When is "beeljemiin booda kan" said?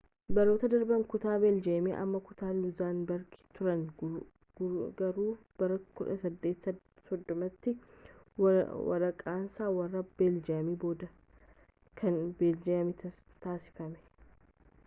10.25-12.21